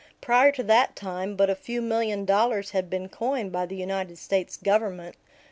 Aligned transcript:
Prior 0.19 0.51
to 0.53 0.63
that 0.63 0.95
time 0.95 1.35
but 1.35 1.51
a 1.51 1.55
few 1.55 1.79
million 1.79 2.25
dollars 2.25 2.71
had 2.71 2.89
been 2.89 3.07
coined 3.07 3.51
by 3.51 3.67
the 3.67 3.75
United 3.77 4.17
States 4.17 4.57
Government. 4.57 5.15